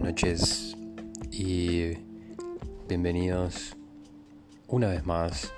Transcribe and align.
noches 0.00 0.76
y 1.32 1.92
bienvenidos 2.88 3.76
una 4.68 4.88
vez 4.88 5.04
más 5.04 5.52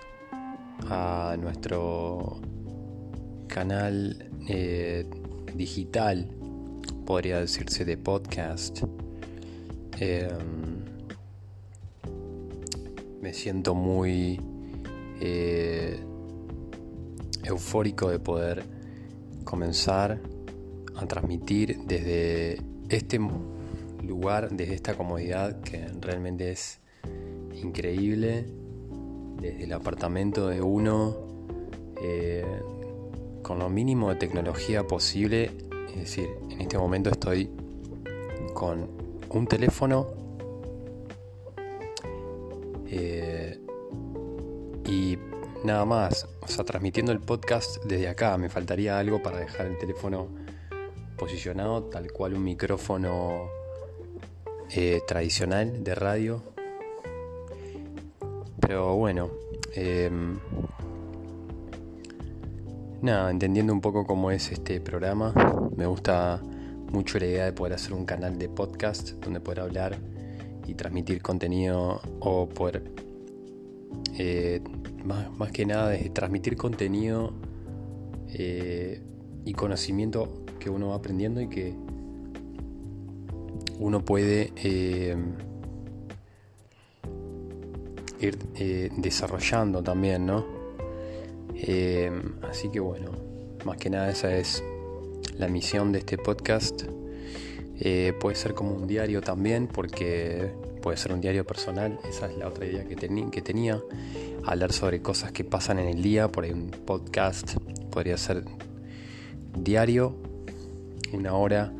a 0.89 1.37
nuestro 1.39 2.41
canal 3.47 4.31
eh, 4.49 5.07
digital, 5.55 6.27
podría 7.05 7.41
decirse 7.41 7.85
de 7.85 7.99
podcast. 7.99 8.83
Em, 9.99 10.85
me 13.21 13.35
siento 13.35 13.75
muy 13.75 14.41
eh, 15.21 16.01
eufórico 17.45 18.09
de 18.09 18.19
poder 18.19 18.65
comenzar 19.45 20.21
a 20.97 21.07
transmitir 21.07 21.79
desde 21.87 22.63
este 22.89 23.19
lugar, 24.03 24.51
desde 24.51 24.75
esta 24.75 24.95
comodidad 24.95 25.61
que 25.63 25.87
realmente 26.01 26.51
es 26.51 26.81
increíble, 27.55 28.47
desde 29.41 29.65
el 29.65 29.73
apartamento 29.73 30.49
de 30.49 30.63
uno, 30.63 31.17
eh, 32.03 32.45
con 33.43 33.59
lo 33.59 33.69
mínimo 33.69 34.11
de 34.11 34.17
tecnología 34.17 34.87
posible. 34.87 35.51
Es 35.89 35.97
decir, 35.97 36.29
en 36.51 36.61
este 36.61 36.79
momento 36.79 37.11
estoy 37.11 37.51
con 38.55 38.89
un 39.31 39.47
teléfono 39.47 40.09
eh, 42.87 43.59
y 44.87 45.19
nada 45.65 45.85
más, 45.85 46.29
o 46.43 46.49
sea, 46.49 46.65
transmitiendo 46.65 47.13
el 47.13 47.21
podcast 47.21 47.85
desde 47.85 48.09
acá. 48.09 48.37
Me 48.39 48.49
faltaría 48.49 48.99
algo 48.99 49.23
para 49.23 49.39
dejar 49.39 49.67
el 49.67 49.79
teléfono 49.79 50.29
posicionado 51.17 51.85
tal 51.85 52.11
cual 52.13 52.35
un 52.35 52.45
micrófono 52.45 53.60
eh, 54.75 55.01
tradicional 55.07 55.83
de 55.83 55.95
radio. 55.95 56.43
Pero 58.61 58.95
bueno, 58.97 59.31
em, 59.75 60.39
nada, 63.03 63.31
entendiendo 63.31 63.73
un 63.73 63.81
poco 63.81 64.07
cómo 64.07 64.31
es 64.31 64.53
este 64.53 64.81
programa, 64.81 65.35
me 65.77 65.87
gusta 65.87 66.41
mucho 66.93 67.19
la 67.19 67.27
idea 67.27 67.45
de 67.47 67.53
poder 67.53 67.75
hacer 67.75 67.95
un 67.95 68.05
canal 68.05 68.39
de 68.39 68.49
podcast 68.49 69.11
donde 69.23 69.41
poder 69.41 69.61
hablar 69.61 69.99
y 70.67 70.75
transmitir 70.75 71.21
contenido 71.21 72.01
o 72.21 72.49
poder, 72.49 72.93
eh, 74.19 74.61
más, 75.05 75.51
que 75.53 75.67
nada, 75.67 75.91
de 75.91 76.11
transmitir 76.11 76.57
contenido 76.57 77.33
eh, 78.29 79.03
y 79.45 79.53
conocimiento 79.55 80.45
que 80.61 80.71
uno 80.71 80.91
va 80.91 80.97
aprendiendo 80.97 81.41
y 81.41 81.49
que 81.49 81.75
uno 83.81 84.05
puede 84.05 84.53
eh, 84.57 85.17
ir 88.21 88.39
eh, 88.57 88.91
desarrollando 88.97 89.83
también, 89.83 90.27
¿no? 90.27 90.45
Eh, 91.55 92.13
así 92.49 92.69
que 92.69 92.79
bueno, 92.79 93.11
más 93.65 93.79
que 93.79 93.89
nada 93.89 94.11
esa 94.11 94.37
es 94.37 94.63
la 95.39 95.49
misión 95.49 95.93
de 95.93 96.01
este 96.01 96.19
podcast. 96.19 96.85
puede 98.21 98.37
ser 98.37 98.53
como 98.53 98.75
un 98.75 98.87
diario 98.87 99.23
también, 99.23 99.67
porque 99.67 100.53
puede 100.83 100.99
ser 100.99 101.15
un 101.15 101.23
diario 101.23 101.47
personal, 101.47 101.99
esa 102.07 102.31
es 102.31 102.37
la 102.37 102.49
otra 102.49 102.67
idea 102.67 102.85
que, 102.85 102.97
que 102.97 103.43
tenía, 103.43 103.81
hablar 104.45 104.73
sobre 104.73 105.01
cosas 105.01 105.33
que 105.33 105.43
pasan 105.43 105.79
en 105.79 105.89
el 105.89 106.03
día, 106.03 106.29
por 106.29 106.45
ahí 106.45 106.51
un 106.51 106.71
podcast 106.71 107.57
podría 107.91 108.19
ser 108.19 108.45
diario, 109.57 110.15
una 111.15 111.33
hora 111.35 111.73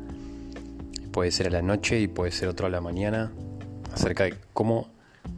puede 1.11 1.31
ser 1.31 1.47
a 1.47 1.49
la 1.49 1.61
noche 1.61 1.99
y 1.99 2.07
puede 2.07 2.31
ser 2.31 2.47
otro 2.47 2.67
a 2.67 2.69
la 2.69 2.81
mañana, 2.81 3.31
acerca 3.93 4.23
de 4.23 4.35
cómo 4.53 4.87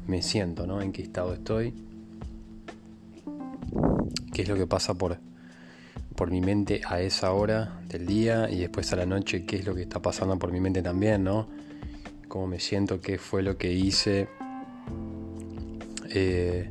me 0.07 0.22
siento, 0.22 0.67
¿no? 0.67 0.81
En 0.81 0.91
qué 0.91 1.01
estado 1.01 1.34
estoy, 1.34 1.73
qué 4.33 4.44
es 4.44 4.50
lo 4.50 4.56
que 4.56 4.67
pasa 4.67 4.94
por, 4.94 5.17
por 6.16 6.31
mi 6.31 6.41
mente 6.41 6.81
a 6.88 7.01
esa 7.01 7.31
hora 7.33 7.81
del 7.88 8.06
día 8.06 8.50
y 8.50 8.59
después 8.59 8.91
a 8.94 8.95
la 8.95 9.06
noche, 9.06 9.45
qué 9.45 9.57
es 9.57 9.66
lo 9.66 9.75
que 9.75 9.81
está 9.81 10.01
pasando 10.01 10.38
por 10.38 10.51
mi 10.51 10.59
mente 10.59 10.81
también, 10.81 11.23
¿no? 11.23 11.47
Cómo 12.28 12.47
me 12.47 12.59
siento, 12.59 13.01
qué 13.01 13.17
fue 13.17 13.44
lo 13.44 13.57
que 13.57 13.72
hice. 13.72 14.28
Eh, 16.09 16.69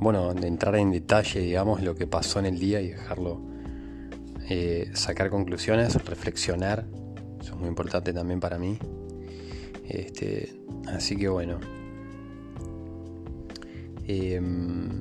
bueno, 0.00 0.34
de 0.34 0.48
entrar 0.48 0.74
en 0.76 0.90
detalle, 0.90 1.40
digamos, 1.40 1.82
lo 1.82 1.94
que 1.94 2.06
pasó 2.06 2.40
en 2.40 2.46
el 2.46 2.58
día 2.58 2.80
y 2.80 2.88
dejarlo 2.88 3.40
eh, 4.48 4.90
sacar 4.94 5.30
conclusiones, 5.30 5.94
reflexionar 6.04 6.84
eso 7.42 7.54
es 7.54 7.60
muy 7.60 7.68
importante 7.68 8.12
también 8.12 8.38
para 8.38 8.58
mí. 8.58 8.78
Este, 9.88 10.54
así 10.86 11.16
que 11.16 11.28
bueno. 11.28 11.58
Em, 14.06 15.00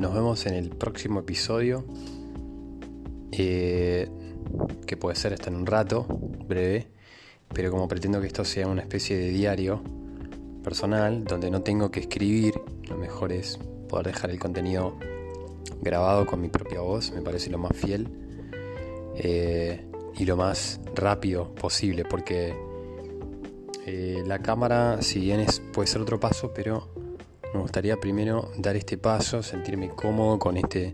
nos 0.00 0.14
vemos 0.14 0.46
en 0.46 0.54
el 0.54 0.70
próximo 0.70 1.20
episodio. 1.20 1.84
Eh, 3.30 4.08
que 4.86 4.96
puede 4.96 5.16
ser 5.16 5.34
hasta 5.34 5.50
en 5.50 5.56
un 5.56 5.66
rato, 5.66 6.06
breve. 6.48 6.88
Pero 7.52 7.70
como 7.70 7.86
pretendo 7.88 8.20
que 8.20 8.26
esto 8.26 8.44
sea 8.44 8.66
una 8.66 8.80
especie 8.80 9.16
de 9.16 9.28
diario 9.28 9.82
personal, 10.64 11.24
donde 11.24 11.50
no 11.50 11.62
tengo 11.62 11.90
que 11.90 12.00
escribir, 12.00 12.54
lo 12.88 12.96
mejor 12.96 13.32
es 13.32 13.58
poder 13.88 14.06
dejar 14.06 14.30
el 14.30 14.38
contenido 14.38 14.96
grabado 15.82 16.24
con 16.24 16.40
mi 16.40 16.48
propia 16.48 16.80
voz, 16.80 17.12
me 17.12 17.20
parece 17.20 17.50
lo 17.50 17.58
más 17.58 17.76
fiel. 17.76 18.08
Eh, 19.16 19.91
y 20.18 20.24
lo 20.24 20.36
más 20.36 20.80
rápido 20.94 21.54
posible, 21.54 22.04
porque 22.04 22.54
eh, 23.86 24.22
la 24.26 24.38
cámara, 24.38 25.02
si 25.02 25.20
bien 25.20 25.40
es, 25.40 25.60
puede 25.72 25.88
ser 25.88 26.00
otro 26.00 26.20
paso, 26.20 26.52
pero 26.54 26.88
me 27.52 27.60
gustaría 27.60 27.96
primero 27.96 28.50
dar 28.56 28.76
este 28.76 28.96
paso, 28.96 29.42
sentirme 29.42 29.90
cómodo 29.90 30.38
con 30.38 30.56
este, 30.56 30.92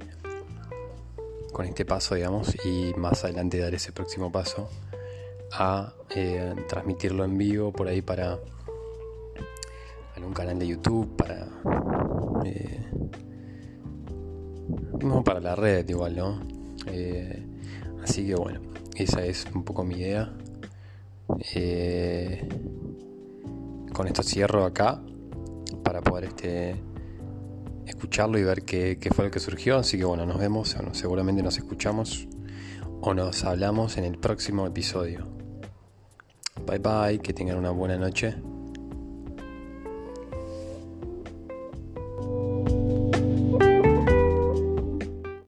con 1.52 1.66
este 1.66 1.84
paso, 1.84 2.14
digamos, 2.14 2.56
y 2.64 2.94
más 2.96 3.24
adelante 3.24 3.58
dar 3.58 3.74
ese 3.74 3.92
próximo 3.92 4.32
paso 4.32 4.68
a 5.52 5.94
eh, 6.14 6.54
transmitirlo 6.68 7.24
en 7.24 7.36
vivo 7.36 7.72
por 7.72 7.88
ahí 7.88 8.02
para 8.02 8.38
algún 10.16 10.32
canal 10.32 10.58
de 10.58 10.66
YouTube, 10.66 11.16
para 11.16 11.46
eh, 12.44 12.86
para 15.24 15.40
la 15.40 15.54
red 15.54 15.88
igual, 15.88 16.16
¿no? 16.16 16.40
así 18.02 18.26
que 18.26 18.34
bueno. 18.34 18.77
Esa 18.98 19.24
es 19.24 19.46
un 19.54 19.62
poco 19.62 19.84
mi 19.84 19.94
idea. 19.94 20.32
Eh, 21.54 22.48
con 23.92 24.08
esto 24.08 24.24
cierro 24.24 24.64
acá 24.64 25.00
para 25.84 26.00
poder 26.00 26.24
este, 26.24 26.74
escucharlo 27.86 28.38
y 28.38 28.42
ver 28.42 28.64
qué, 28.64 28.98
fue 29.14 29.26
lo 29.26 29.30
que 29.30 29.38
surgió. 29.38 29.78
Así 29.78 29.98
que 29.98 30.04
bueno, 30.04 30.26
nos 30.26 30.38
vemos, 30.38 30.76
seguramente 30.92 31.44
nos 31.44 31.58
escuchamos 31.58 32.26
o 33.00 33.14
nos 33.14 33.44
hablamos 33.44 33.98
en 33.98 34.04
el 34.04 34.18
próximo 34.18 34.66
episodio. 34.66 35.28
Bye 36.66 36.80
bye, 36.80 37.20
que 37.20 37.32
tengan 37.32 37.56
una 37.56 37.70
buena 37.70 37.96
noche. 37.98 38.34